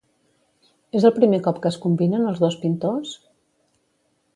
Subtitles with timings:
[0.99, 3.17] És el primer cop que es combinen els dos pintors?